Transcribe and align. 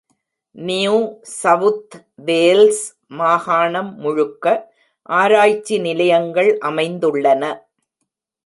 New 0.55 0.95
South 1.41 1.95
Wales 2.27 2.81
மாகாணம் 3.19 3.91
முழுக்க 3.95 4.45
ஆராய்ச்சி 5.09 5.77
நிலையங்கள் 5.79 6.51
அமைந்துள்ளன. 6.69 7.43